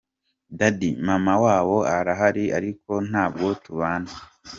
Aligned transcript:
Daddy: 0.57 0.89
Mama 1.07 1.33
wabo 1.43 1.77
arahari 1.97 2.45
ariko 2.57 2.91
ntabwo 3.09 3.47
tubana. 3.63 4.11